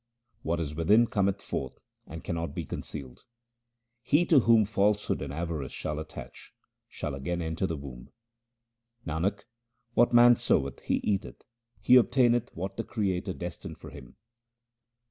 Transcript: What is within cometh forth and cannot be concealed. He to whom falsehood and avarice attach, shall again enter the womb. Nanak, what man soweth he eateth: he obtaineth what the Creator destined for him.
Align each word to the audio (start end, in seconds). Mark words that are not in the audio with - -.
What 0.41 0.59
is 0.59 0.73
within 0.73 1.05
cometh 1.05 1.43
forth 1.43 1.77
and 2.07 2.23
cannot 2.23 2.55
be 2.55 2.65
concealed. 2.65 3.23
He 4.01 4.25
to 4.25 4.39
whom 4.39 4.65
falsehood 4.65 5.21
and 5.21 5.31
avarice 5.31 5.85
attach, 5.85 6.53
shall 6.87 7.13
again 7.13 7.39
enter 7.39 7.67
the 7.67 7.77
womb. 7.77 8.09
Nanak, 9.05 9.43
what 9.93 10.11
man 10.11 10.35
soweth 10.35 10.79
he 10.79 11.01
eateth: 11.03 11.43
he 11.79 11.97
obtaineth 11.97 12.49
what 12.55 12.77
the 12.77 12.83
Creator 12.83 13.33
destined 13.33 13.77
for 13.77 13.91
him. 13.91 14.15